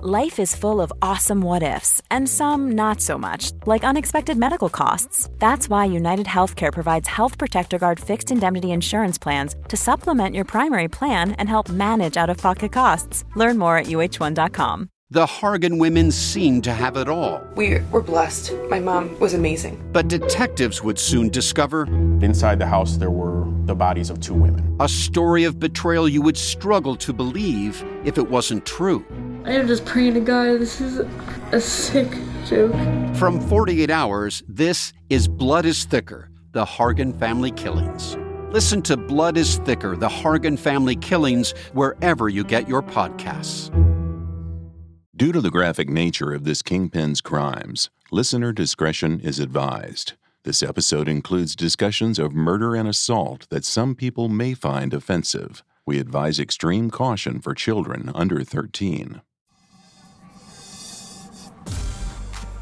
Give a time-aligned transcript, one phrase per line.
[0.00, 4.70] Life is full of awesome what ifs, and some not so much, like unexpected medical
[4.70, 5.28] costs.
[5.38, 10.46] That's why United Healthcare provides Health Protector Guard fixed indemnity insurance plans to supplement your
[10.46, 13.24] primary plan and help manage out of pocket costs.
[13.36, 14.88] Learn more at uh1.com.
[15.12, 17.42] The Hargan women seemed to have it all.
[17.56, 18.52] We were blessed.
[18.70, 19.86] My mom was amazing.
[19.92, 21.82] But detectives would soon discover
[22.22, 24.76] Inside the house, there were the bodies of two women.
[24.78, 29.04] a story of betrayal you would struggle to believe if it wasn't true.
[29.44, 30.60] I am just praying to God.
[30.60, 31.00] This is
[31.52, 32.10] a sick
[32.44, 32.74] joke.
[33.16, 38.18] From 48 Hours, this is Blood is Thicker The Hargan Family Killings.
[38.52, 43.70] Listen to Blood is Thicker The Hargan Family Killings wherever you get your podcasts.
[45.16, 50.12] Due to the graphic nature of this kingpin's crimes, listener discretion is advised.
[50.44, 55.62] This episode includes discussions of murder and assault that some people may find offensive.
[55.86, 59.22] We advise extreme caution for children under 13.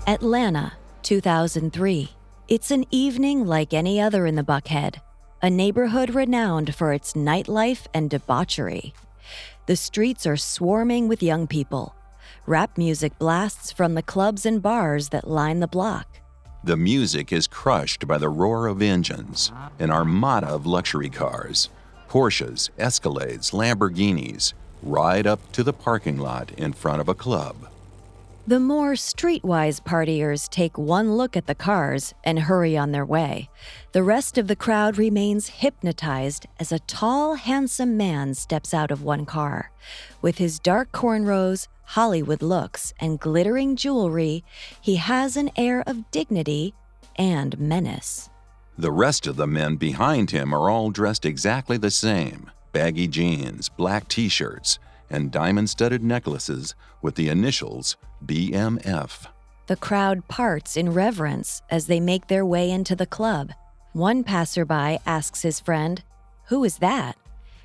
[0.09, 2.09] Atlanta, 2003.
[2.49, 5.03] It's an evening like any other in the Buckhead,
[5.43, 8.95] a neighborhood renowned for its nightlife and debauchery.
[9.67, 11.95] The streets are swarming with young people.
[12.47, 16.23] Rap music blasts from the clubs and bars that line the block.
[16.65, 21.69] The music is crushed by the roar of engines, an armada of luxury cars.
[22.09, 27.69] Porsches, Escalades, Lamborghinis ride up to the parking lot in front of a club.
[28.49, 33.51] The more streetwise partiers take one look at the cars and hurry on their way.
[33.93, 39.03] The rest of the crowd remains hypnotized as a tall, handsome man steps out of
[39.03, 39.71] one car.
[40.23, 44.45] With his dark cornrows, Hollywood looks, and glittering jewelry,
[44.81, 46.73] he has an air of dignity
[47.17, 48.31] and menace.
[48.79, 53.69] The rest of the men behind him are all dressed exactly the same baggy jeans,
[53.69, 54.79] black t shirts,
[55.11, 59.27] and diamond studded necklaces with the initials BMF.
[59.67, 63.53] The crowd parts in reverence as they make their way into the club.
[63.93, 66.03] One passerby asks his friend,
[66.47, 67.17] Who is that?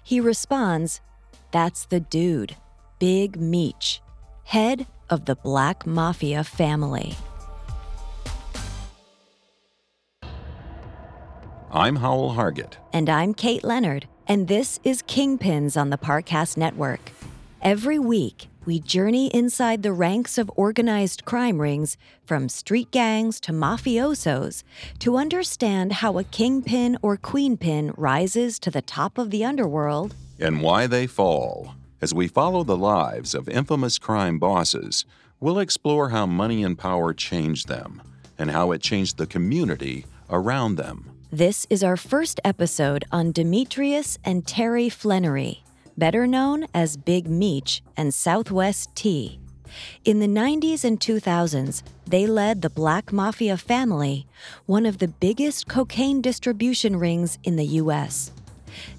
[0.04, 1.02] He responds,
[1.52, 2.56] That's the dude,
[3.00, 4.02] Big Meech,
[4.44, 7.16] head of the Black Mafia family.
[11.72, 12.76] I'm Howell Hargett.
[12.94, 17.00] And I'm Kate Leonard, and this is Kingpins on the Parcast Network.
[17.64, 23.54] Every week, we journey inside the ranks of organized crime rings, from street gangs to
[23.54, 24.64] mafiosos,
[25.00, 30.14] to understand how a kingpin or queenpin rises to the top of the underworld.
[30.38, 31.76] and why they fall.
[32.02, 35.06] As we follow the lives of infamous crime bosses,
[35.40, 38.02] we'll explore how money and power changed them
[38.38, 41.12] and how it changed the community around them.
[41.32, 45.63] This is our first episode on Demetrius and Terry Flenory,
[45.98, 49.40] better known as Big Meech and Southwest T.
[50.06, 54.28] In the 90s and 2000s, they led the Black Mafia family,
[54.66, 58.32] one of the biggest cocaine distribution rings in the U.S.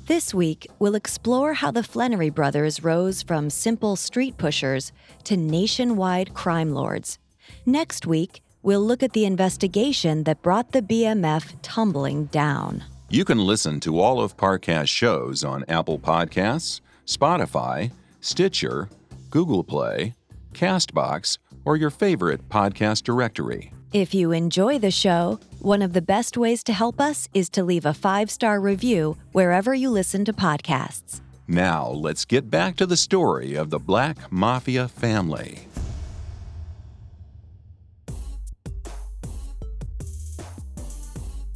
[0.06, 4.92] This week, we'll explore how the Flenory brothers rose from simple street pushers
[5.24, 7.18] to nationwide crime lords.
[7.66, 12.84] Next week, we'll look at the investigation that brought the BMF tumbling down.
[13.10, 18.88] You can listen to all of Parcast shows on Apple Podcasts, Spotify, Stitcher,
[19.30, 20.14] Google Play,
[20.52, 23.72] Castbox, or your favorite podcast directory.
[23.92, 27.62] If you enjoy the show, one of the best ways to help us is to
[27.62, 31.20] leave a five star review wherever you listen to podcasts.
[31.46, 35.68] Now, let's get back to the story of the Black Mafia family.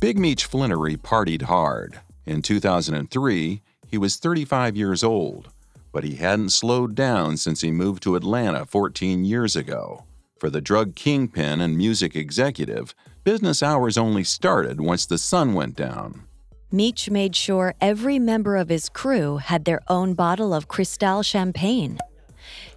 [0.00, 1.98] Big Meech Flenory partied hard.
[2.24, 5.48] In 2003, he was 35 years old,
[5.92, 10.04] but he hadn't slowed down since he moved to Atlanta 14 years ago.
[10.38, 12.94] For the drug kingpin and music executive,
[13.24, 16.24] business hours only started once the sun went down.
[16.70, 21.98] Meech made sure every member of his crew had their own bottle of Cristal champagne.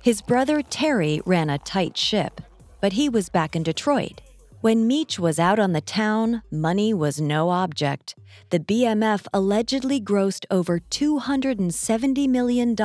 [0.02, 2.40] His brother Terry ran a tight ship,
[2.80, 4.22] but he was back in Detroit.
[4.62, 8.14] When Meech was out on the town, money was no object.
[8.52, 12.76] The BMF allegedly grossed over $270 million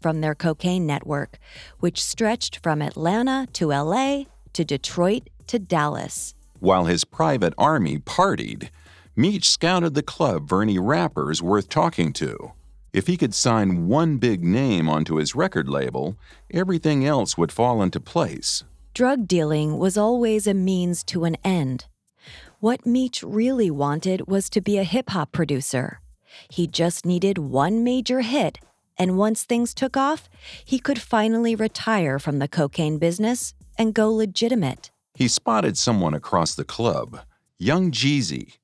[0.00, 1.38] from their cocaine network,
[1.80, 6.32] which stretched from Atlanta to LA to Detroit to Dallas.
[6.60, 8.68] While his private army partied,
[9.16, 12.52] Meech scouted the club for any rappers worth talking to.
[12.92, 16.16] If he could sign one big name onto his record label,
[16.52, 18.62] everything else would fall into place.
[18.96, 21.84] Drug dealing was always a means to an end.
[22.60, 26.00] What Meech really wanted was to be a hip hop producer.
[26.48, 28.58] He just needed one major hit,
[28.96, 30.30] and once things took off,
[30.64, 34.90] he could finally retire from the cocaine business and go legitimate.
[35.12, 37.20] He spotted someone across the club,
[37.58, 38.54] young Jeezy.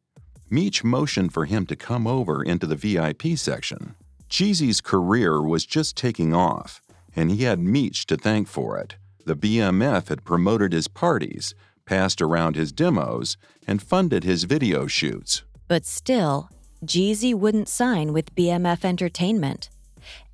[0.48, 3.96] Meech motioned for him to come over into the VIP section.
[4.30, 6.80] Jeezy's career was just taking off,
[7.14, 8.96] and he had Meech to thank for it.
[9.24, 11.54] The BMF had promoted his parties,
[11.86, 13.36] passed around his demos,
[13.66, 15.42] and funded his video shoots.
[15.68, 16.50] But still,
[16.84, 19.70] Jeezy wouldn't sign with BMF Entertainment.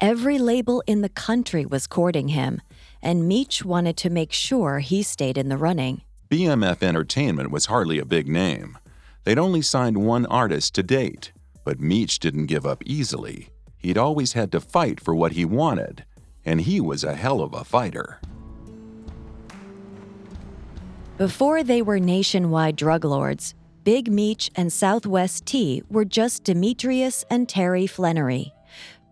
[0.01, 2.63] Every label in the country was courting him,
[3.03, 6.01] and Meech wanted to make sure he stayed in the running.
[6.31, 8.79] BMF Entertainment was hardly a big name.
[9.25, 11.33] They'd only signed one artist to date,
[11.65, 13.51] but Meech didn't give up easily.
[13.77, 16.05] He'd always had to fight for what he wanted,
[16.45, 18.21] and he was a hell of a fighter.
[21.19, 27.49] Before they were nationwide drug lords, Big Meech and Southwest T were just Demetrius and
[27.49, 28.53] Terry Flenory,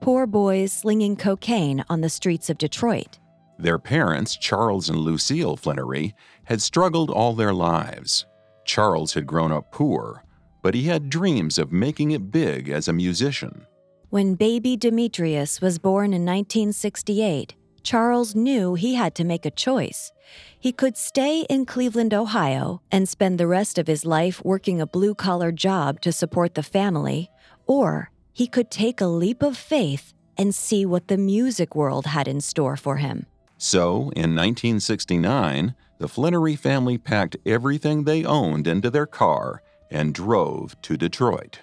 [0.00, 3.18] poor boys slinging cocaine on the streets of Detroit.
[3.58, 6.14] Their parents, Charles and Lucille Flenory,
[6.44, 8.24] had struggled all their lives.
[8.64, 10.22] Charles had grown up poor,
[10.62, 13.66] but he had dreams of making it big as a musician.
[14.10, 17.55] When baby Demetrius was born in 1968,
[17.86, 20.10] Charles knew he had to make a choice.
[20.58, 24.88] He could stay in Cleveland, Ohio, and spend the rest of his life working a
[24.88, 27.30] blue collar job to support the family,
[27.64, 32.26] or he could take a leap of faith and see what the music world had
[32.26, 33.24] in store for him.
[33.56, 39.62] So, in 1969, the Flenory family packed everything they owned into their car
[39.92, 41.60] and drove to Detroit.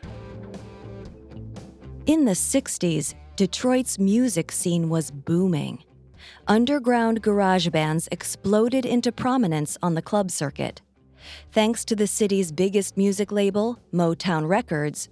[2.06, 5.84] In the 60s, Detroit's music scene was booming
[6.48, 10.82] underground garage bands exploded into prominence on the club circuit.
[11.52, 15.10] Thanks to the city's biggest music label, Motown Records,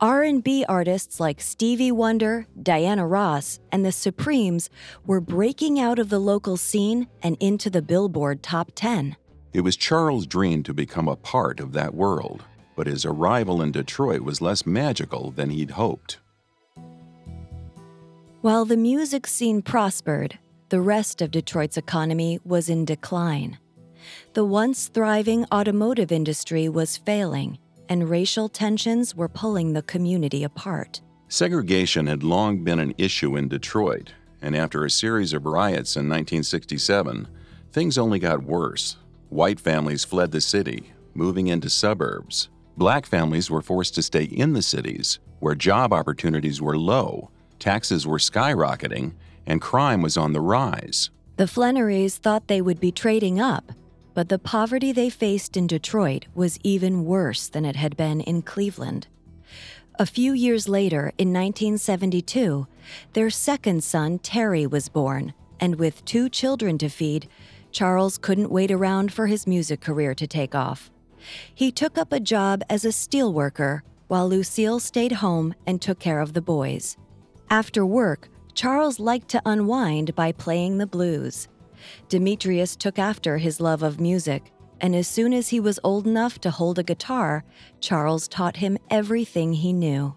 [0.00, 4.70] R&B artists like Stevie Wonder, Diana Ross, and the Supremes
[5.06, 9.16] were breaking out of the local scene and into the Billboard Top 10.
[9.52, 12.44] It was Charles' dream to become a part of that world,
[12.76, 16.18] but his arrival in Detroit was less magical than he'd hoped.
[18.40, 20.38] While the music scene prospered,
[20.68, 23.58] the rest of Detroit's economy was in decline.
[24.34, 27.58] The once thriving automotive industry was failing,
[27.88, 31.00] and racial tensions were pulling the community apart.
[31.28, 36.08] Segregation had long been an issue in Detroit, and after a series of riots in
[36.08, 37.28] 1967,
[37.72, 38.96] things only got worse.
[39.30, 42.48] White families fled the city, moving into suburbs.
[42.76, 48.06] Black families were forced to stay in the cities, where job opportunities were low, taxes
[48.06, 49.14] were skyrocketing,
[49.46, 51.10] and crime was on the rise.
[51.36, 53.72] The Flenorys thought they would be trading up,
[54.14, 58.42] but the poverty they faced in Detroit was even worse than it had been in
[58.42, 59.08] Cleveland.
[59.98, 62.66] A few years later, in 1972,
[63.12, 67.28] their second son, Terry, was born, and with two children to feed,
[67.70, 70.90] Charles couldn't wait around for his music career to take off.
[71.54, 76.20] He took up a job as a steelworker while Lucille stayed home and took care
[76.20, 76.96] of the boys.
[77.50, 81.48] After work, Charles liked to unwind by playing the blues.
[82.08, 86.40] Demetrius took after his love of music, and as soon as he was old enough
[86.40, 87.44] to hold a guitar,
[87.80, 90.14] Charles taught him everything he knew.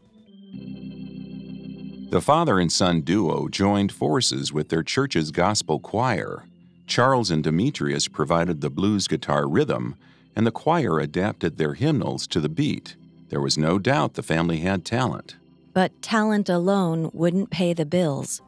[2.09, 6.45] The father and son duo joined forces with their church's gospel choir.
[6.85, 9.95] Charles and Demetrius provided the blues guitar rhythm,
[10.35, 12.95] and the choir adapted their hymnals to the beat.
[13.29, 15.35] There was no doubt the family had talent.
[15.77, 18.41] But talent alone wouldn't pay the bills.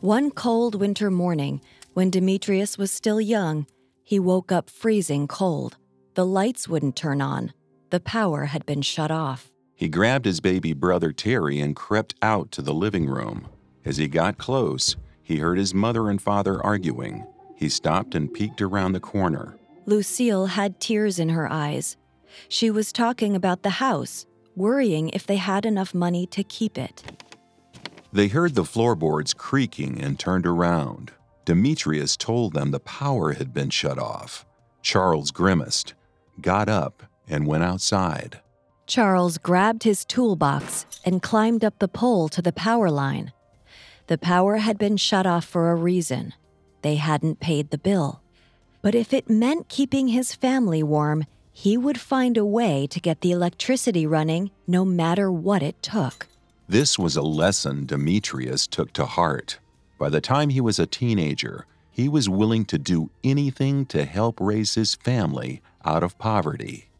[0.00, 1.60] One cold winter morning,
[1.94, 3.66] when Demetrius was still young,
[4.04, 5.78] he woke up freezing cold.
[6.14, 7.54] The lights wouldn't turn on.
[7.90, 9.50] The power had been shut off.
[9.74, 13.48] He grabbed his baby brother Terry and crept out to the living room.
[13.84, 17.26] As he got close, he heard his mother and father arguing.
[17.56, 19.58] He stopped and peeked around the corner.
[19.86, 21.96] Lucille had tears in her eyes.
[22.48, 24.24] She was talking about the house,
[24.56, 27.04] worrying if they had enough money to keep it.
[28.12, 31.12] They heard the floorboards creaking and turned around.
[31.44, 34.46] Demetrius told them the power had been shut off.
[34.82, 35.94] Charles grimaced,
[36.40, 38.40] got up, and went outside.
[38.86, 43.32] Charles grabbed his toolbox and climbed up the pole to the power line.
[44.06, 46.32] The power had been shut off for a reason.
[46.82, 48.22] They hadn't paid the bill.
[48.82, 51.26] But if it meant keeping his family warm,
[51.58, 56.26] he would find a way to get the electricity running no matter what it took.
[56.68, 59.58] This was a lesson Demetrius took to heart.
[59.98, 64.38] By the time he was a teenager, he was willing to do anything to help
[64.38, 66.90] raise his family out of poverty.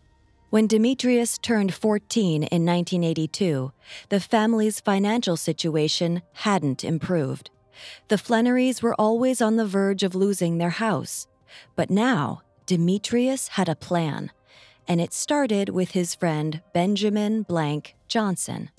[0.48, 3.72] When Demetrius turned 14 in 1982,
[4.08, 7.50] the family's financial situation hadn't improved.
[8.08, 11.28] The Flenorys were always on the verge of losing their house.
[11.74, 14.32] But now, Demetrius had a plan,
[14.88, 18.70] and it started with his friend Benjamin Blank Johnson.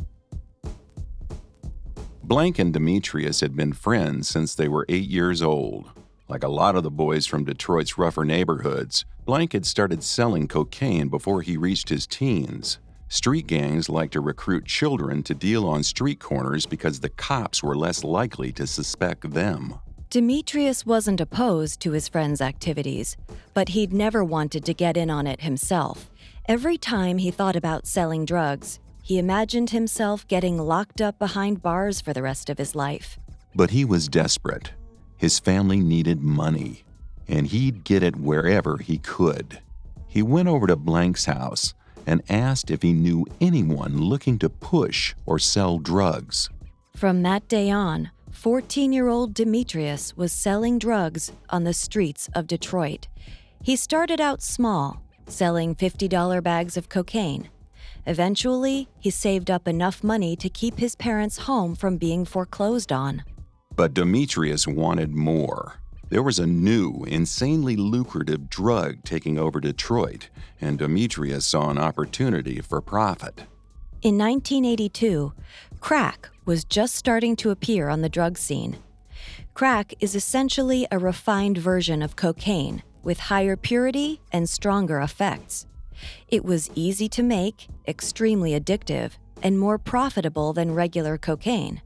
[2.23, 5.89] Blank and Demetrius had been friends since they were eight years old.
[6.27, 11.07] Like a lot of the boys from Detroit's rougher neighborhoods, Blank had started selling cocaine
[11.07, 12.79] before he reached his teens.
[13.07, 17.77] Street gangs like to recruit children to deal on street corners because the cops were
[17.77, 19.79] less likely to suspect them.
[20.09, 23.17] Demetrius wasn't opposed to his friend's activities,
[23.53, 26.09] but he'd never wanted to get in on it himself.
[26.47, 31.99] Every time he thought about selling drugs, he imagined himself getting locked up behind bars
[31.99, 33.19] for the rest of his life.
[33.53, 34.71] But he was desperate.
[35.17, 36.85] His family needed money,
[37.27, 39.59] and he'd get it wherever he could.
[40.07, 41.73] He went over to Blank's house
[42.05, 46.49] and asked if he knew anyone looking to push or sell drugs.
[46.95, 52.45] From that day on, 14 year old Demetrius was selling drugs on the streets of
[52.45, 53.07] Detroit.
[53.63, 57.49] He started out small, selling $50 bags of cocaine.
[58.05, 63.23] Eventually, he saved up enough money to keep his parents' home from being foreclosed on.
[63.75, 65.79] But Demetrius wanted more.
[66.09, 70.29] There was a new, insanely lucrative drug taking over Detroit,
[70.61, 73.45] and Demetrius saw an opportunity for profit.
[74.03, 75.33] In 1982,
[75.79, 78.77] crack was just starting to appear on the drug scene.
[79.53, 85.67] Crack is essentially a refined version of cocaine with higher purity and stronger effects.
[86.29, 89.11] It was easy to make, extremely addictive,
[89.43, 91.81] and more profitable than regular cocaine.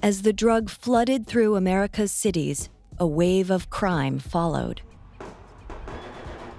[0.00, 2.68] As the drug flooded through America's cities,
[2.98, 4.82] a wave of crime followed.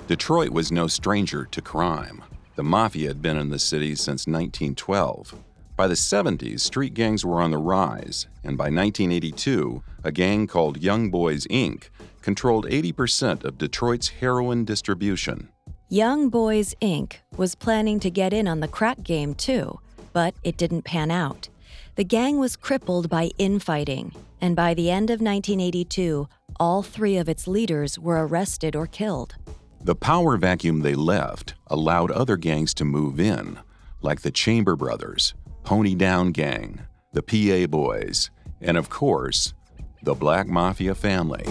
[0.07, 2.21] Detroit was no stranger to crime.
[2.55, 5.44] The mafia had been in the city since 1912.
[5.77, 10.81] By the 70s, street gangs were on the rise, and by 1982, a gang called
[10.81, 11.89] Young Boys Inc.
[12.21, 15.49] controlled 80% of Detroit's heroin distribution.
[15.89, 17.17] Young Boys Inc.
[17.35, 19.79] was planning to get in on the crack game too,
[20.13, 21.49] but it didn't pan out.
[21.95, 27.27] The gang was crippled by infighting, and by the end of 1982, all three of
[27.27, 29.35] its leaders were arrested or killed.
[29.81, 33.59] The power vacuum they left allowed other gangs to move in,
[34.01, 35.33] like the Chamber Brothers,
[35.65, 36.79] Pony Down Gang,
[37.13, 38.29] the PA Boys,
[38.61, 39.55] and of course,
[40.03, 41.43] the Black Mafia family.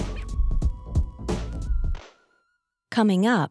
[2.92, 3.50] Coming up,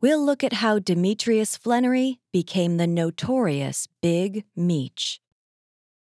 [0.00, 5.20] we'll look at how Demetrius Flenory became the notorious Big Meech.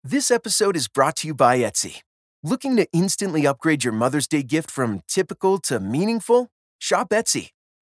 [0.03, 2.01] This episode is brought to you by Etsy.
[2.43, 6.51] Looking to instantly upgrade your Mother's Day gift from typical to meaningful?
[6.77, 7.49] Shop Etsy.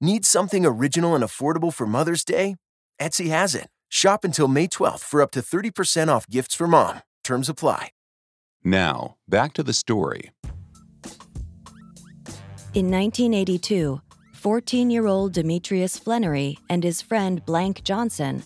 [0.00, 2.56] Need something original and affordable for Mother's Day?
[3.00, 3.68] Etsy has it.
[3.88, 7.00] Shop until May 12th for up to 30% off gifts for mom.
[7.24, 7.92] Terms apply.
[8.62, 10.32] Now, back to the story.
[12.74, 14.02] In 1982,
[14.34, 18.42] 14 year old Demetrius Flenory and his friend Blank Johnson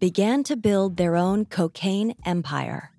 [0.00, 2.90] began to build their own cocaine empire.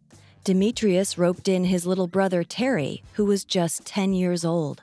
[0.43, 4.81] Demetrius roped in his little brother Terry, who was just 10 years old.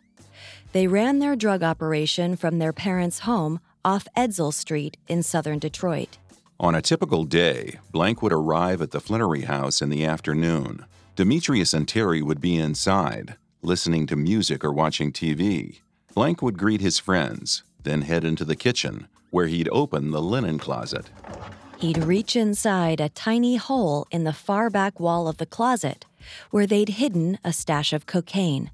[0.72, 6.18] They ran their drug operation from their parents' home off Edsel Street in southern Detroit.
[6.60, 10.84] On a typical day, Blank would arrive at the Flenory house in the afternoon.
[11.16, 15.80] Demetrius and Terry would be inside, listening to music or watching TV.
[16.14, 20.58] Blank would greet his friends, then head into the kitchen, where he'd open the linen
[20.58, 21.08] closet.
[21.78, 26.04] He'd reach inside a tiny hole in the far back wall of the closet,
[26.50, 28.70] where they'd hidden a stash of cocaine.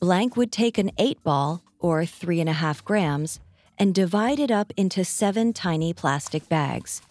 [0.00, 3.38] Blank would take an eight ball, or three and a half grams,
[3.78, 7.02] and divide it up into seven tiny plastic bags.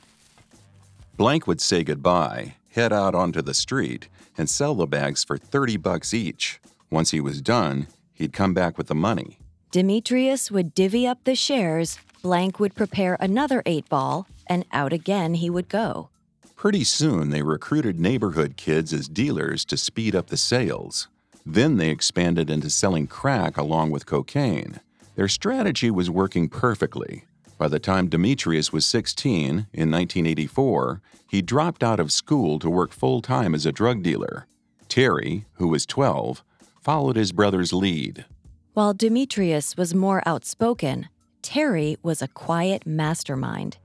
[1.16, 5.78] Blank would say goodbye, head out onto the street, and sell the bags for 30
[5.78, 6.60] bucks each.
[6.90, 9.38] Once he was done, he'd come back with the money.
[9.70, 15.36] Demetrius would divvy up the shares, Blank would prepare another eight ball, and out again
[15.36, 16.10] he would go.
[16.56, 21.08] Pretty soon, they recruited neighborhood kids as dealers to speed up the sales.
[21.46, 24.80] Then they expanded into selling crack along with cocaine.
[25.16, 27.26] Their strategy was working perfectly.
[27.58, 32.92] By the time Demetrius was 16, in 1984, he dropped out of school to work
[32.92, 34.48] full time as a drug dealer.
[34.88, 36.44] Terry, who was 12,
[36.82, 38.26] followed his brother's lead.
[38.74, 41.10] While Demetrius was more outspoken,
[41.42, 43.78] Terry was a quiet mastermind.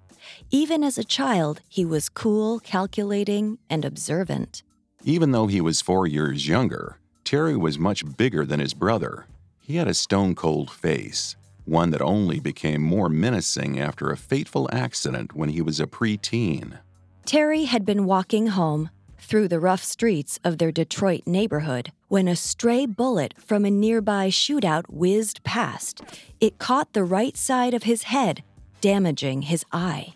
[0.51, 4.63] Even as a child, he was cool, calculating, and observant.
[5.03, 9.26] Even though he was four years younger, Terry was much bigger than his brother.
[9.61, 14.69] He had a stone cold face, one that only became more menacing after a fateful
[14.73, 16.78] accident when he was a preteen.
[17.25, 22.37] Terry had been walking home through the rough streets of their Detroit neighborhood when a
[22.37, 26.02] stray bullet from a nearby shootout whizzed past.
[26.40, 28.45] It caught the right side of his head,
[28.83, 30.14] damaging his eye.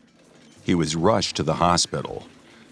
[0.62, 2.26] He was rushed to the hospital.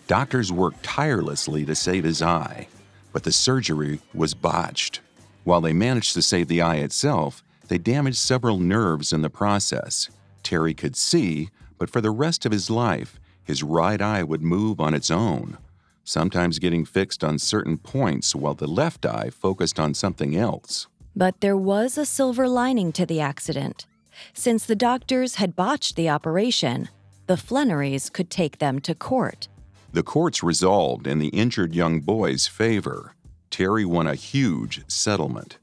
[0.07, 2.69] Doctors worked tirelessly to save his eye,
[3.17, 5.01] but the surgery was botched.
[5.45, 10.11] While they managed to save the eye itself, they damaged several nerves in the process.
[10.43, 14.83] Terry could see, but for the rest of his life, his right eye would move
[14.83, 15.57] on its own,
[16.05, 20.87] sometimes getting fixed on certain points while the left eye focused on something else.
[21.17, 23.87] But there was a silver lining to the accident.
[24.35, 26.91] Since the doctors had botched the operation,
[27.29, 29.49] the Flenorys could take them to court.
[29.97, 33.15] The courts resolved in the injured young boy's favor.
[33.49, 35.57] Terry won a huge settlement.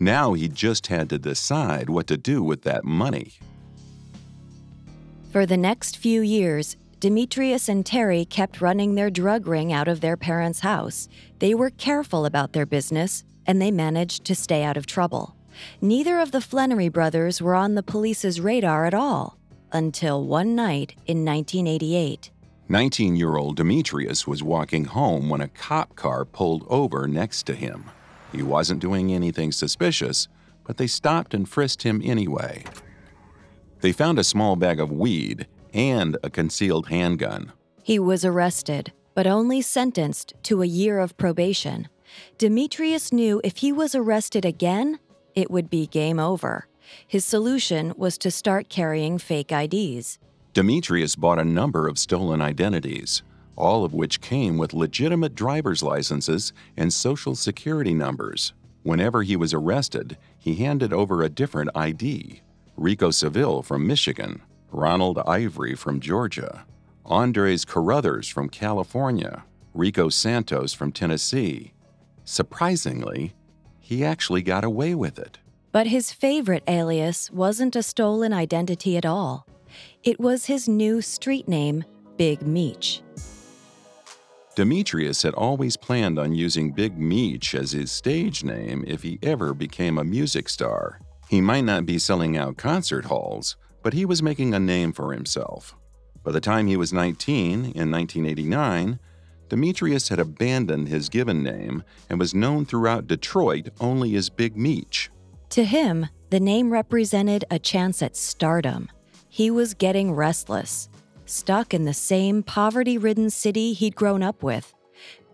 [0.00, 3.34] Now he just had to decide what to do with that money.
[5.30, 10.00] For the next few years, Demetrius and Terry kept running their drug ring out of
[10.00, 11.08] their parents' house.
[11.38, 15.36] They were careful about their business, and they managed to stay out of trouble.
[15.80, 19.38] Neither of the Flenory brothers were on the police's radar at all
[19.70, 22.32] until one night in 1988.
[22.68, 27.54] 19 year old Demetrius was walking home when a cop car pulled over next to
[27.54, 27.84] him.
[28.32, 30.26] He wasn't doing anything suspicious,
[30.64, 32.64] but they stopped and frisked him anyway.
[33.82, 37.52] They found a small bag of weed and a concealed handgun.
[37.84, 41.88] He was arrested, but only sentenced to a year of probation.
[42.36, 44.98] Demetrius knew if he was arrested again,
[45.36, 46.66] it would be game over.
[47.06, 50.18] His solution was to start carrying fake IDs.
[50.56, 53.22] Demetrius bought a number of stolen identities,
[53.56, 58.54] all of which came with legitimate driver's licenses and social security numbers.
[58.82, 62.40] Whenever he was arrested, he handed over a different ID
[62.74, 64.40] Rico Seville from Michigan,
[64.72, 66.64] Ronald Ivory from Georgia,
[67.04, 71.74] Andres Carruthers from California, Rico Santos from Tennessee.
[72.24, 73.34] Surprisingly,
[73.78, 75.36] he actually got away with it.
[75.70, 79.46] But his favorite alias wasn't a stolen identity at all.
[80.04, 81.84] It was his new street name,
[82.16, 83.02] Big Meech.
[84.54, 89.52] Demetrius had always planned on using Big Meech as his stage name if he ever
[89.52, 90.98] became a music star.
[91.28, 95.12] He might not be selling out concert halls, but he was making a name for
[95.12, 95.74] himself.
[96.24, 98.98] By the time he was 19 in 1989,
[99.48, 105.10] Demetrius had abandoned his given name and was known throughout Detroit only as Big Meech.
[105.50, 108.88] To him, the name represented a chance at stardom.
[109.36, 110.88] He was getting restless,
[111.26, 114.72] stuck in the same poverty ridden city he'd grown up with.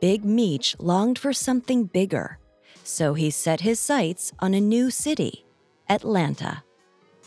[0.01, 2.41] Big Meech longed for something bigger,
[2.83, 5.45] so he set his sights on a new city,
[5.88, 6.65] Atlanta.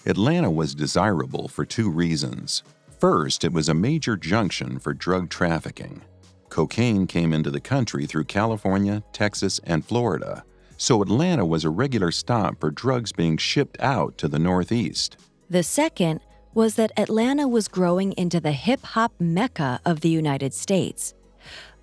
[0.06, 2.62] Atlanta was desirable for two reasons.
[3.00, 6.02] First, it was a major junction for drug trafficking.
[6.50, 10.44] Cocaine came into the country through California, Texas, and Florida,
[10.76, 15.16] so Atlanta was a regular stop for drugs being shipped out to the Northeast.
[15.48, 16.22] The second
[16.56, 21.14] was that Atlanta was growing into the hip hop mecca of the United States.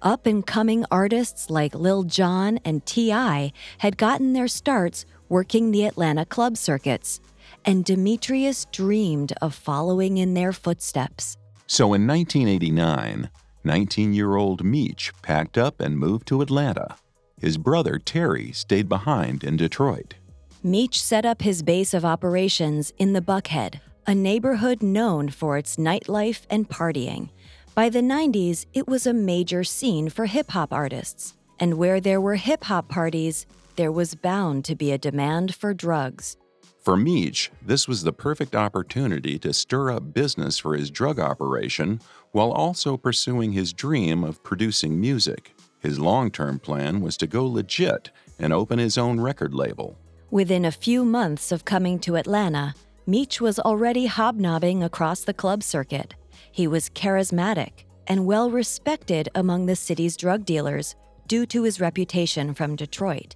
[0.00, 3.52] Up and coming artists like Lil Jon and T.I.
[3.78, 7.20] had gotten their starts working the Atlanta club circuits,
[7.64, 11.36] and Demetrius dreamed of following in their footsteps.
[11.66, 13.30] So in 1989,
[13.64, 16.96] 19 year old Meech packed up and moved to Atlanta.
[17.38, 20.14] His brother Terry stayed behind in Detroit.
[20.62, 25.76] Meech set up his base of operations in the Buckhead, a neighborhood known for its
[25.76, 27.30] nightlife and partying.
[27.74, 31.34] By the 90s, it was a major scene for hip hop artists.
[31.58, 35.72] And where there were hip hop parties, there was bound to be a demand for
[35.72, 36.36] drugs.
[36.80, 42.00] For Meech, this was the perfect opportunity to stir up business for his drug operation
[42.32, 45.54] while also pursuing his dream of producing music.
[45.78, 49.96] His long term plan was to go legit and open his own record label.
[50.30, 52.74] Within a few months of coming to Atlanta,
[53.06, 56.14] Meech was already hobnobbing across the club circuit.
[56.52, 60.94] He was charismatic and well respected among the city's drug dealers
[61.26, 63.34] due to his reputation from Detroit.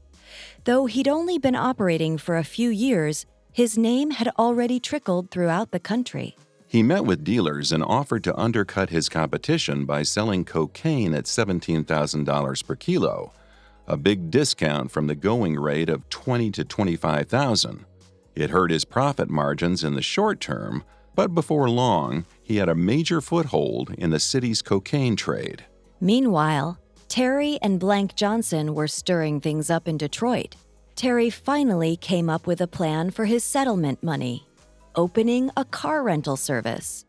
[0.64, 5.72] Though he'd only been operating for a few years, his name had already trickled throughout
[5.72, 6.36] the country.
[6.68, 12.66] He met with dealers and offered to undercut his competition by selling cocaine at $17,000
[12.66, 13.32] per kilo,
[13.88, 17.84] a big discount from the going rate of 20 to 25,000.
[18.36, 22.74] It hurt his profit margins in the short term, but before long, he had a
[22.74, 25.64] major foothold in the city's cocaine trade.
[26.00, 30.54] Meanwhile, Terry and Blank Johnson were stirring things up in Detroit.
[30.94, 34.46] Terry finally came up with a plan for his settlement money
[34.96, 37.04] opening a car rental service.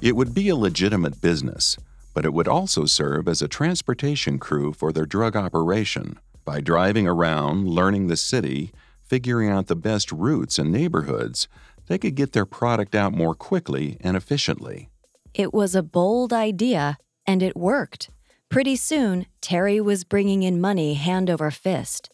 [0.00, 1.76] It would be a legitimate business,
[2.14, 6.18] but it would also serve as a transportation crew for their drug operation.
[6.44, 8.72] By driving around, learning the city,
[9.06, 11.48] figuring out the best routes and neighborhoods,
[11.86, 14.88] they could get their product out more quickly and efficiently.
[15.34, 18.10] It was a bold idea, and it worked.
[18.48, 22.10] Pretty soon, Terry was bringing in money hand over fist.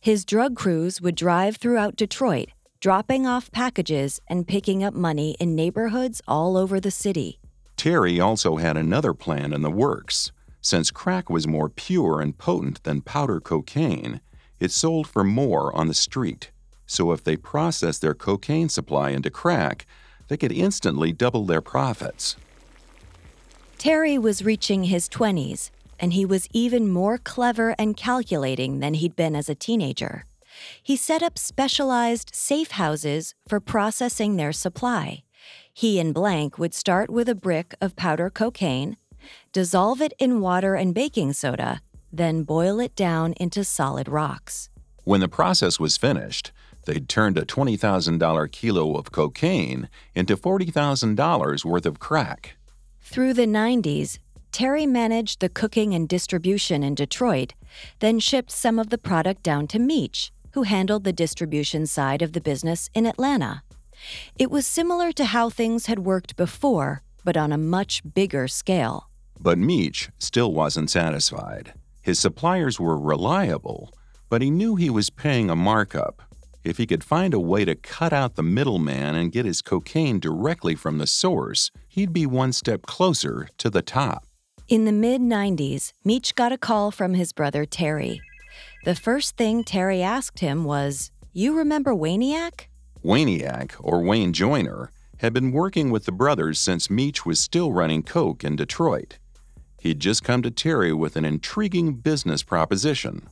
[0.00, 2.48] His drug crews would drive throughout Detroit,
[2.80, 7.38] dropping off packages and picking up money in neighborhoods all over the city.
[7.76, 10.32] Terry also had another plan in the works.
[10.60, 14.20] Since crack was more pure and potent than powder cocaine,
[14.60, 16.50] it sold for more on the street.
[16.86, 19.86] So if they processed their cocaine supply into crack,
[20.28, 22.36] they could instantly double their profits.
[23.78, 29.16] Terry was reaching his 20s and he was even more clever and calculating than he'd
[29.16, 30.24] been as a teenager.
[30.82, 35.22] He set up specialized safe houses for processing their supply.
[35.72, 38.96] He and Blank would start with a brick of powder cocaine,
[39.52, 41.80] dissolve it in water and baking soda,
[42.12, 44.68] then boil it down into solid rocks.
[45.04, 46.52] When the process was finished,
[46.84, 52.56] they'd turned a $20,000 kilo of cocaine into $40,000 worth of crack.
[53.00, 54.18] Through the 90s,
[54.52, 57.54] Terry managed the cooking and distribution in Detroit,
[57.98, 62.32] then shipped some of the product down to Meech, who handled the distribution side of
[62.32, 63.62] the business in Atlanta.
[64.38, 69.10] It was similar to how things had worked before, but on a much bigger scale.
[69.38, 71.74] But Meech still wasn't satisfied.
[72.06, 73.92] His suppliers were reliable,
[74.28, 76.22] but he knew he was paying a markup.
[76.62, 80.20] If he could find a way to cut out the middleman and get his cocaine
[80.20, 84.24] directly from the source, he'd be one step closer to the top.
[84.68, 88.20] In the mid 90s, Meech got a call from his brother Terry.
[88.84, 92.66] The first thing Terry asked him was, You remember Waniac?
[93.04, 98.04] Waniac, or Wayne Joyner, had been working with the brothers since Meech was still running
[98.04, 99.18] Coke in Detroit.
[99.78, 103.28] He'd just come to Terry with an intriguing business proposition.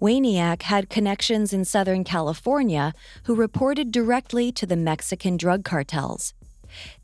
[0.00, 2.92] Waniac had connections in Southern California
[3.24, 6.34] who reported directly to the Mexican drug cartels.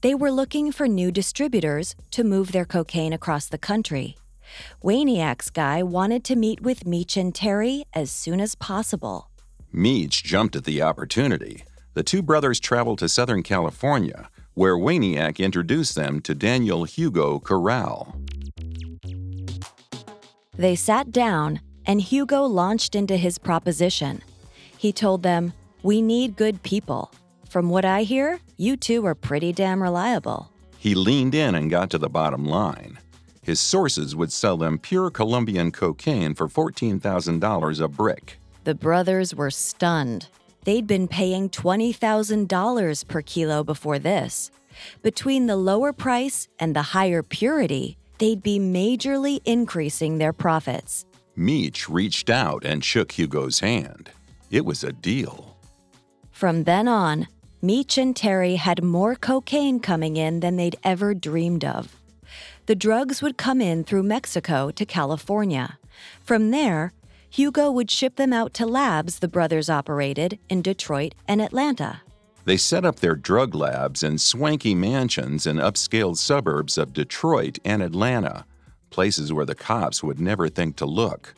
[0.02, 4.16] They were looking for new distributors to move their cocaine across the country.
[4.84, 9.30] Waniac's guy wanted to meet with Meech and Terry as soon as possible.
[9.72, 11.64] Meech jumped at the opportunity.
[11.94, 18.16] The two brothers traveled to Southern California, where Waniac introduced them to Daniel Hugo Corral.
[20.56, 24.22] They sat down, and Hugo launched into his proposition.
[24.76, 27.10] He told them, We need good people.
[27.48, 30.50] From what I hear, you two are pretty damn reliable.
[30.78, 32.98] He leaned in and got to the bottom line.
[33.42, 38.38] His sources would sell them pure Colombian cocaine for $14,000 a brick.
[38.64, 40.28] The brothers were stunned.
[40.64, 44.50] They'd been paying $20,000 per kilo before this.
[45.02, 51.04] Between the lower price and the higher purity, they'd be majorly increasing their profits.
[51.34, 54.10] Meech reached out and shook Hugo's hand.
[54.50, 55.56] It was a deal.
[56.30, 57.26] From then on,
[57.60, 61.96] Meech and Terry had more cocaine coming in than they'd ever dreamed of.
[62.66, 65.78] The drugs would come in through Mexico to California.
[66.22, 66.92] From there,
[67.32, 72.02] Hugo would ship them out to labs the brothers operated in Detroit and Atlanta.
[72.44, 77.82] They set up their drug labs in swanky mansions in upscale suburbs of Detroit and
[77.82, 78.44] Atlanta,
[78.90, 81.34] places where the cops would never think to look.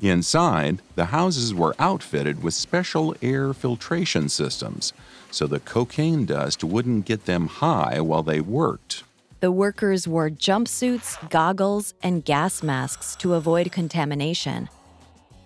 [0.00, 4.94] Inside, the houses were outfitted with special air filtration systems
[5.30, 9.04] so the cocaine dust wouldn't get them high while they worked.
[9.40, 14.70] The workers wore jumpsuits, goggles, and gas masks to avoid contamination.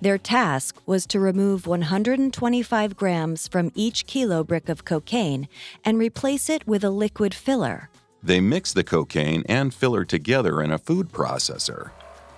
[0.02, 5.46] Their task was to remove 125 grams from each kilo brick of cocaine
[5.84, 7.90] and replace it with a liquid filler.
[8.22, 11.90] They mixed the cocaine and filler together in a food processor,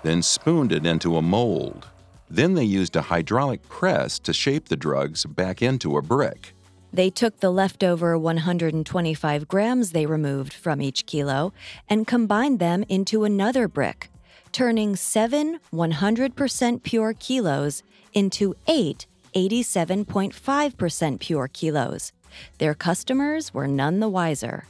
[0.03, 1.89] then spooned it into a mold.
[2.29, 6.55] Then they used a hydraulic press to shape the drugs back into a brick.
[6.93, 11.53] They took the leftover 125 grams they removed from each kilo
[11.89, 14.11] and combined them into another brick,
[14.53, 22.13] turning seven 100% pure kilos into eight 87.5% pure kilos.
[22.59, 24.65] Their customers were none the wiser.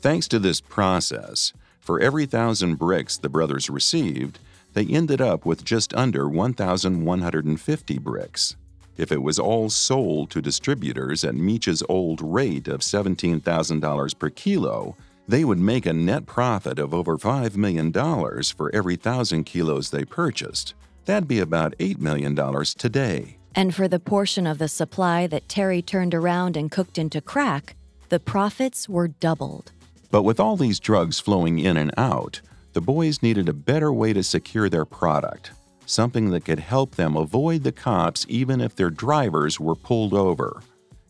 [0.00, 4.38] Thanks to this process, for every thousand bricks the brothers received,
[4.74, 8.56] they ended up with just under 1,150 bricks.
[8.96, 14.96] If it was all sold to distributors at Meech's old rate of $17,000 per kilo,
[15.32, 20.04] they would make a net profit of over $5 million for every thousand kilos they
[20.04, 20.74] purchased.
[21.06, 22.36] That'd be about $8 million
[22.76, 23.38] today.
[23.54, 27.76] And for the portion of the supply that Terry turned around and cooked into crack,
[28.10, 29.72] the profits were doubled.
[30.10, 32.42] But with all these drugs flowing in and out,
[32.74, 35.52] the boys needed a better way to secure their product,
[35.86, 40.60] something that could help them avoid the cops even if their drivers were pulled over.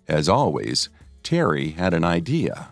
[0.07, 0.91] As always,
[1.25, 2.69] Terry had an idea.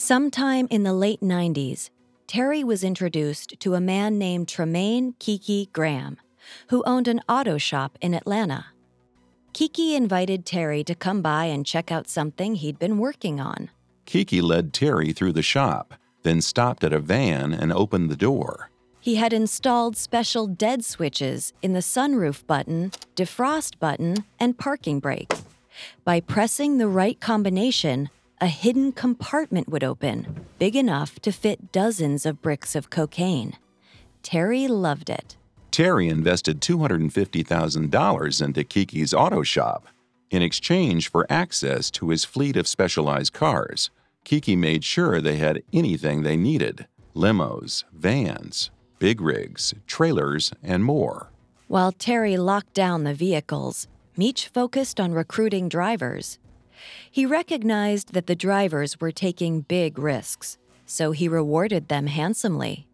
[0.00, 1.90] Sometime in the late 90s,
[2.28, 6.18] Terry was introduced to a man named Tremaine Kiki Graham,
[6.68, 8.66] who owned an auto shop in Atlanta.
[9.52, 13.70] Kiki invited Terry to come by and check out something he'd been working on.
[14.06, 18.70] Kiki led Terry through the shop, then stopped at a van and opened the door.
[19.00, 25.32] He had installed special dead switches in the sunroof button, defrost button, and parking brake.
[26.04, 32.24] By pressing the right combination, a hidden compartment would open, big enough to fit dozens
[32.24, 33.56] of bricks of cocaine.
[34.22, 35.36] Terry loved it.
[35.70, 39.86] Terry invested $250,000 into Kiki's auto shop.
[40.30, 43.90] In exchange for access to his fleet of specialized cars,
[44.24, 51.30] Kiki made sure they had anything they needed limos, vans, big rigs, trailers, and more.
[51.66, 56.40] While Terry locked down the vehicles, Meech focused on recruiting drivers.
[57.10, 62.86] He recognized that the drivers were taking big risks, so he rewarded them handsomely.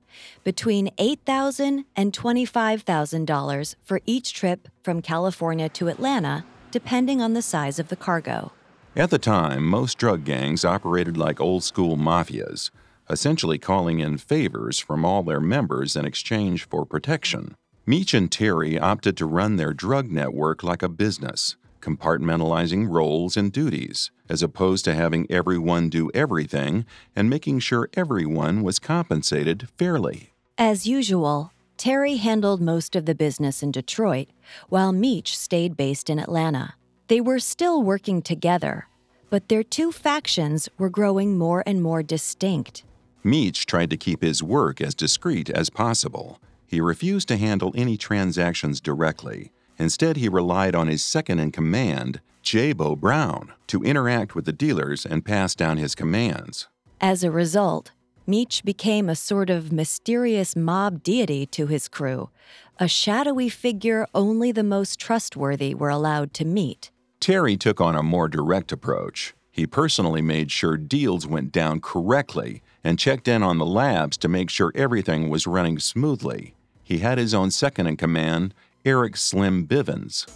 [0.44, 7.78] Between $8,000 and $25,000 for each trip from California to Atlanta, depending on the size
[7.78, 8.52] of the cargo.
[8.96, 12.70] At the time, most drug gangs operated like old school mafias,
[13.10, 17.56] essentially calling in favors from all their members in exchange for protection.
[17.86, 23.52] Meech and Terry opted to run their drug network like a business, compartmentalizing roles and
[23.52, 30.32] duties, as opposed to having everyone do everything and making sure everyone was compensated fairly.
[30.56, 34.28] As usual, Terry handled most of the business in Detroit,
[34.68, 36.74] while Meech stayed based in Atlanta.
[37.08, 38.88] They were still working together,
[39.28, 42.84] but their two factions were growing more and more distinct.
[43.22, 46.40] Meech tried to keep his work as discreet as possible.
[46.66, 49.50] He refused to handle any transactions directly.
[49.78, 55.04] Instead, he relied on his second in command, Jabo Brown, to interact with the dealers
[55.04, 56.68] and pass down his commands.
[57.00, 57.92] As a result,
[58.26, 62.30] Meech became a sort of mysterious mob deity to his crew,
[62.78, 66.90] a shadowy figure only the most trustworthy were allowed to meet.
[67.20, 69.34] Terry took on a more direct approach.
[69.50, 74.28] He personally made sure deals went down correctly and checked in on the labs to
[74.28, 76.54] make sure everything was running smoothly.
[76.82, 78.52] He had his own second in command,
[78.84, 80.26] Eric Slim Bivens.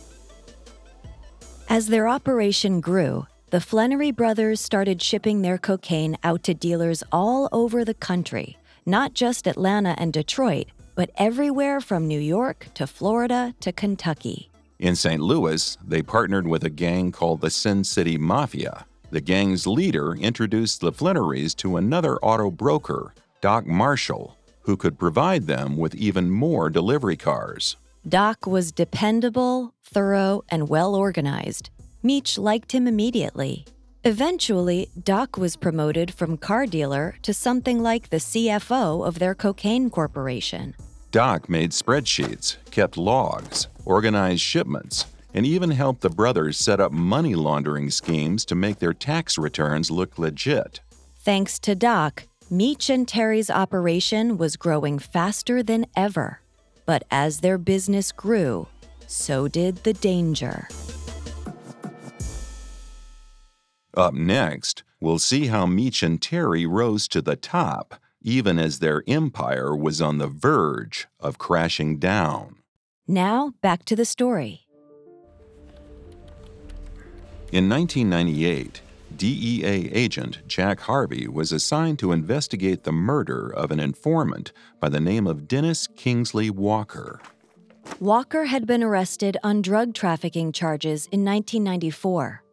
[1.69, 7.51] As their operation grew, the Flenory brothers started shipping their cocaine out to dealers all
[7.53, 8.57] over the country,
[8.87, 14.51] not just Atlanta and Detroit, but everywhere from New York to Florida to Kentucky.
[14.79, 15.21] In St.
[15.21, 18.87] Louis, they partnered with a gang called the Sin City Mafia.
[19.11, 25.47] The gang's leader introduced the Flenorys to another auto broker, Doc Marshall, who could provide
[25.47, 27.77] them with even more delivery cars.
[28.09, 31.69] Doc was dependable, thorough, and well organized.
[32.03, 33.67] Meech liked him immediately.
[34.03, 39.91] Eventually, Doc was promoted from car dealer to something like the CFO of their cocaine
[39.91, 40.75] corporation.
[41.11, 47.35] Doc made spreadsheets, kept logs, organized shipments, and even helped the brothers set up money
[47.35, 50.81] laundering schemes to make their tax returns look legit.
[51.21, 56.41] Thanks to Doc, Meech and Terry's operation was growing faster than ever.
[56.89, 58.67] But as their business grew,
[59.07, 60.69] so did the danger.
[63.95, 69.03] Up next, we'll see how Meech and Terry rose to the top, even as their
[69.07, 72.57] empire was on the verge of crashing down.
[73.07, 74.63] Now, back to the story.
[77.53, 78.81] In 1998,
[79.19, 85.01] DEA agent Jack Harvey was assigned to investigate the murder of an informant by the
[85.01, 87.21] name of Dennis Kingsley Walker.
[87.99, 92.45] Walker had been arrested on drug trafficking charges in 1994.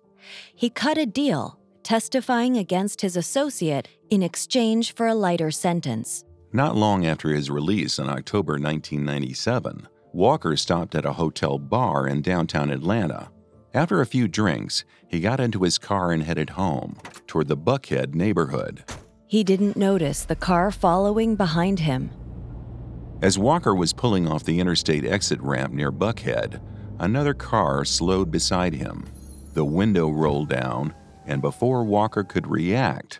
[0.56, 6.26] He cut a deal, testifying against his associate in exchange for a lighter sentence.
[6.52, 12.24] Not long after his release in October 1997, Walker stopped at a hotel bar in
[12.24, 13.30] downtown Atlanta.
[13.76, 18.16] After a few drinks, he got into his car and headed home, toward the Buckhead
[18.16, 18.86] neighborhood.
[19.28, 22.10] He didn't notice the car following behind him.
[23.22, 26.62] As Walker was pulling off the interstate exit ramp near Buckhead,
[27.00, 29.08] another car slowed beside him.
[29.56, 33.20] The window rolled down, and before Walker could react,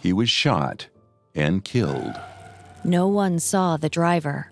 [0.00, 0.88] he was shot
[1.36, 2.20] and killed.
[2.82, 4.50] No one saw the driver.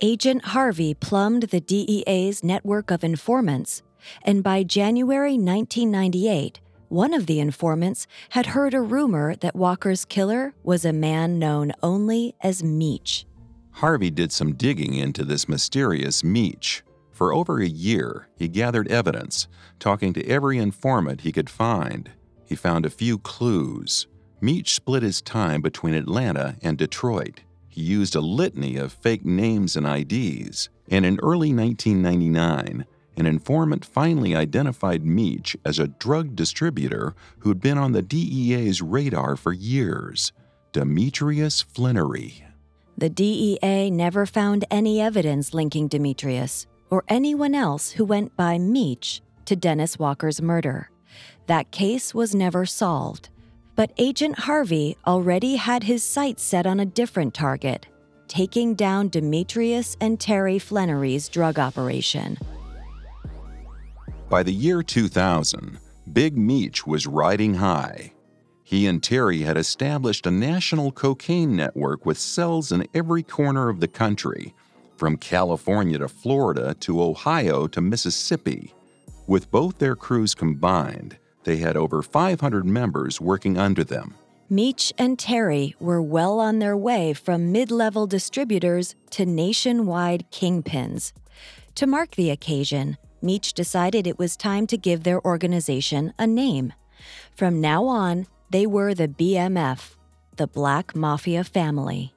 [0.00, 3.82] Agent Harvey plumbed the DEA's network of informants,
[4.22, 10.54] and by January 1998, one of the informants had heard a rumor that Walker's killer
[10.62, 13.26] was a man known only as Meech.
[13.72, 16.82] Harvey did some digging into this mysterious Meech.
[17.12, 22.10] For over a year, he gathered evidence, talking to every informant he could find.
[22.46, 24.06] He found a few clues.
[24.40, 27.40] Meech split his time between Atlanta and Detroit.
[27.68, 32.86] He used a litany of fake names and IDs, and in early 1999,
[33.18, 39.36] an informant finally identified Meech as a drug distributor who'd been on the DEA's radar
[39.36, 40.32] for years
[40.72, 42.42] Demetrius Flenory.
[42.96, 49.22] The DEA never found any evidence linking Demetrius or anyone else who went by Meech
[49.46, 50.90] to Dennis Walker's murder.
[51.46, 53.28] That case was never solved.
[53.76, 57.86] But Agent Harvey already had his sights set on a different target
[58.28, 62.38] taking down Demetrius and Terry Flenory's drug operation.
[64.28, 65.78] By the year 2000,
[66.12, 68.12] Big Meech was riding high.
[68.62, 73.80] He and Terry had established a national cocaine network with cells in every corner of
[73.80, 74.54] the country,
[74.98, 78.74] from California to Florida to Ohio to Mississippi.
[79.26, 84.14] With both their crews combined, they had over 500 members working under them.
[84.50, 91.12] Meech and Terry were well on their way from mid level distributors to nationwide kingpins.
[91.76, 96.72] To mark the occasion, Meech decided it was time to give their organization a name.
[97.34, 99.96] From now on, they were the BMF,
[100.36, 102.14] the Black Mafia Family.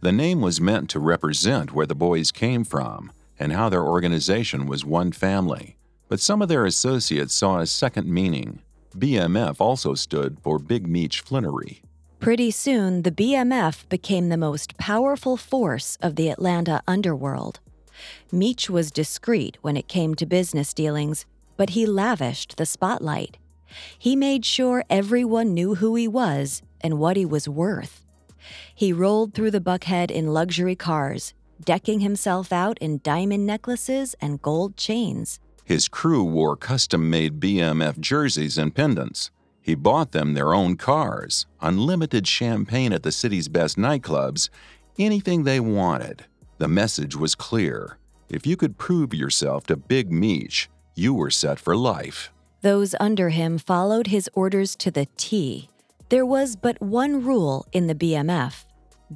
[0.00, 4.66] The name was meant to represent where the boys came from and how their organization
[4.66, 5.76] was one family.
[6.08, 8.60] But some of their associates saw a second meaning.
[8.96, 11.80] BMF also stood for Big Meech Flenory.
[12.20, 17.60] Pretty soon, the BMF became the most powerful force of the Atlanta underworld.
[18.30, 23.38] Meech was discreet when it came to business dealings, but he lavished the spotlight.
[23.98, 28.04] He made sure everyone knew who he was and what he was worth.
[28.74, 31.34] He rolled through the Buckhead in luxury cars,
[31.64, 35.38] decking himself out in diamond necklaces and gold chains.
[35.64, 39.30] His crew wore custom made BMF jerseys and pendants.
[39.60, 44.48] He bought them their own cars, unlimited champagne at the city's best nightclubs,
[44.98, 46.24] anything they wanted.
[46.62, 47.98] The message was clear.
[48.28, 52.30] If you could prove yourself to Big Meech, you were set for life.
[52.60, 55.70] Those under him followed his orders to the T.
[56.08, 58.64] There was but one rule in the BMF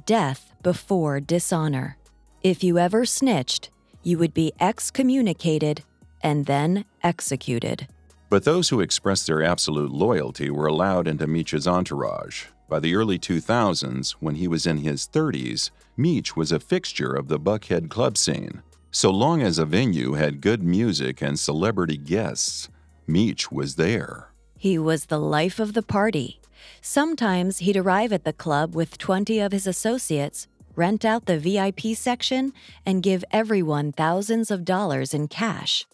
[0.05, 1.97] death before dishonor.
[2.43, 3.69] If you ever snitched,
[4.03, 5.85] you would be excommunicated
[6.21, 7.87] and then executed.
[8.29, 12.47] But those who expressed their absolute loyalty were allowed into Meech's entourage.
[12.67, 17.27] By the early 2000s, when he was in his 30s, Meech was a fixture of
[17.27, 18.61] the Buckhead club scene.
[18.91, 22.69] So long as a venue had good music and celebrity guests,
[23.07, 24.29] Meech was there.
[24.55, 26.39] He was the life of the party.
[26.81, 31.95] Sometimes he'd arrive at the club with 20 of his associates, rent out the VIP
[31.95, 32.53] section,
[32.85, 35.85] and give everyone thousands of dollars in cash.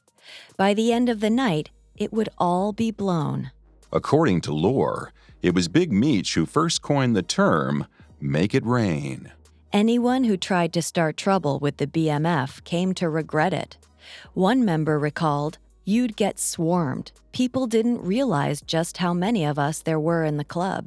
[0.58, 3.52] By the end of the night, it would all be blown.
[3.92, 7.88] According to lore, it was Big Meech who first coined the term
[8.20, 9.32] make it rain.
[9.74, 13.76] Anyone who tried to start trouble with the BMF came to regret it.
[14.36, 17.12] One member recalled, You'd get swarmed.
[17.32, 20.86] People didn't realize just how many of us there were in the club.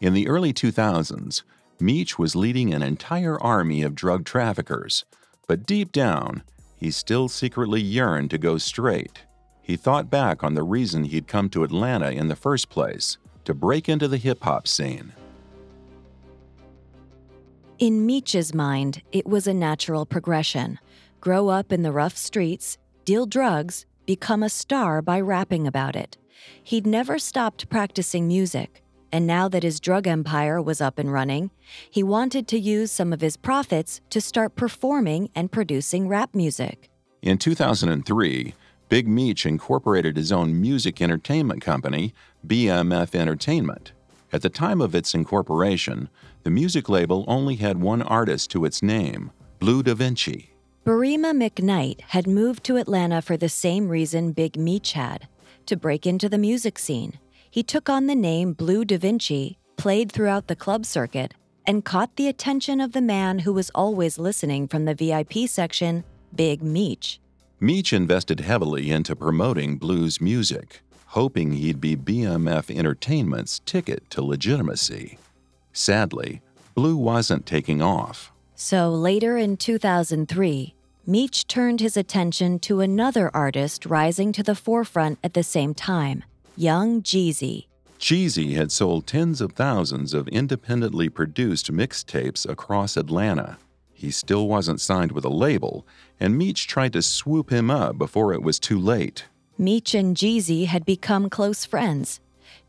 [0.00, 1.42] In the early 2000s,
[1.78, 5.04] Meech was leading an entire army of drug traffickers,
[5.46, 6.42] but deep down,
[6.74, 9.24] he still secretly yearned to go straight.
[9.60, 13.52] He thought back on the reason he'd come to Atlanta in the first place to
[13.52, 15.12] break into the hip hop scene.
[17.78, 20.78] In Meech's mind, it was a natural progression.
[21.20, 26.18] grow up in the rough streets, deal drugs, become a star by rapping about it.
[26.64, 31.50] He'd never stopped practicing music, and now that his drug empire was up and running,
[31.90, 36.90] he wanted to use some of his profits to start performing and producing rap music.
[37.22, 38.54] In 2003,
[38.88, 42.14] Big Meech incorporated his own music entertainment company,
[42.44, 43.92] BMF Entertainment.
[44.32, 46.08] At the time of its incorporation,
[46.42, 50.48] the music label only had one artist to its name, Bleu DaVinci.
[50.86, 55.28] Barima McKnight had moved to Atlanta for the same reason Big Meech had
[55.66, 57.18] to break into the music scene.
[57.50, 61.34] He took on the name Bleu DaVinci, played throughout the club circuit,
[61.66, 66.04] and caught the attention of the man who was always listening from the VIP section,
[66.34, 67.20] Big Meech.
[67.60, 75.18] Meech invested heavily into promoting Bleu's music, hoping he'd be BMF Entertainment's ticket to legitimacy.
[75.74, 76.40] Sadly,
[76.74, 78.32] Bleu wasn't taking off.
[78.54, 85.18] So later in 2003, Meech turned his attention to another artist rising to the forefront
[85.22, 86.24] at the same time
[86.56, 87.66] Young Jeezy.
[87.98, 93.58] Jeezy had sold tens of thousands of independently produced mixtapes across Atlanta.
[93.92, 95.86] He still wasn't signed with a label,
[96.18, 99.26] and Meech tried to swoop him up before it was too late.
[99.58, 102.20] Meech and Jeezy had become close friends.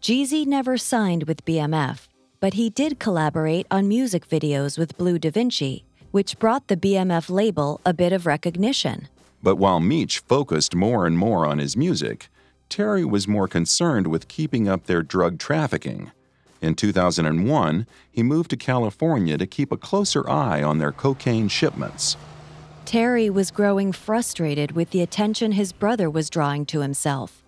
[0.01, 2.07] Jeezy never signed with BMF,
[2.41, 7.79] but he did collaborate on music videos with Bleu DaVinci, which brought the BMF label
[7.85, 9.07] a bit of recognition.
[9.41, 12.27] But while Meech focused more and more on his music,
[12.67, 16.11] Terry was more concerned with keeping up their drug trafficking.
[16.61, 22.17] In 2001, he moved to California to keep a closer eye on their cocaine shipments.
[22.85, 27.43] Terry was growing frustrated with the attention his brother was drawing to himself.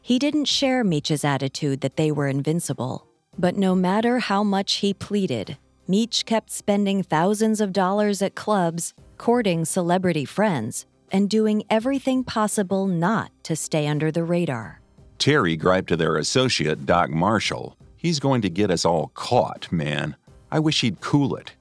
[0.00, 3.06] He didn't share Meech's attitude that they were invincible.
[3.38, 5.58] But no matter how much he pleaded,
[5.88, 12.86] Meech kept spending thousands of dollars at clubs, courting celebrity friends, and doing everything possible
[12.86, 14.80] not to stay under the radar.
[15.18, 17.76] Terry griped to their associate, Doc Marshall.
[17.96, 20.16] He's going to get us all caught, man.
[20.50, 21.52] I wish he'd cool it.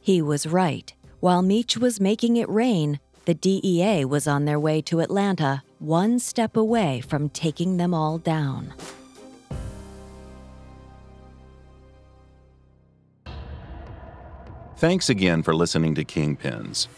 [0.00, 0.92] He was right.
[1.20, 6.18] While Meech was making it rain, the DEA was on their way to Atlanta, one
[6.18, 8.72] step away from taking them all down.
[14.78, 16.88] Thanks again for listening to Kingpins.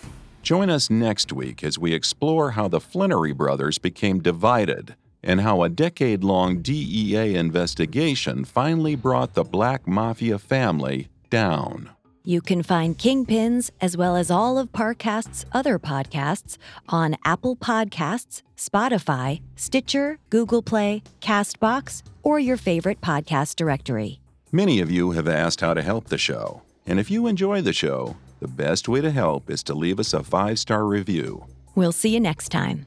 [0.44, 4.94] Join us next week as we explore how the Flenory brothers became divided
[5.24, 11.90] and how a decade long DEA investigation finally brought the Black Mafia family down.
[12.24, 16.56] You can find Kingpins as well as all of Parcast's other podcasts
[16.88, 24.20] on Apple Podcasts, Spotify, Stitcher, Google Play, Castbox, or your favorite podcast directory.
[24.52, 27.72] Many of you have asked how to help the show, and if you enjoy the
[27.72, 31.44] show, the best way to help is to leave us a five star review.
[31.74, 32.84] We'll see you next time.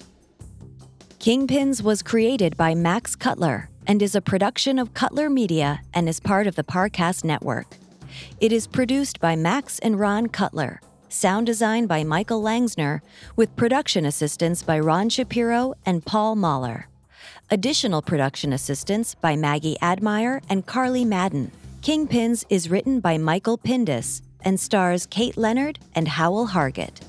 [1.20, 6.22] Kingpins was created by Max Cutler and is a production of Cutler Media and is
[6.22, 7.76] part of the Parcast Network.
[8.40, 13.02] It is produced by Max and Ron Cutler, sound design by Michael Langsner,
[13.36, 16.88] with production assistance by Ron Shapiro and Paul Mahler.
[17.52, 21.52] Additional production assistance by Maggie Admire and Carly Madden.
[21.82, 27.02] Kingpins is written by Michael Pindus and stars Kate Leonard and Howell Hargett.